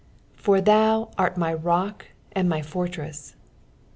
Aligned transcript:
"For 0.35 0.61
thou 0.61 1.11
art 1.15 1.37
my 1.37 1.53
roei 1.53 1.93
ajid 2.35 2.47
my 2.47 2.61
fortrest." 2.63 3.35